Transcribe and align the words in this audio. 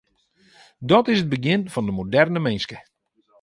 Dat 0.89 1.05
is 1.11 1.19
it 1.23 1.31
begjin 1.33 1.69
fan 1.73 1.85
de 1.87 1.93
moderne 1.99 2.39
minske. 2.47 2.77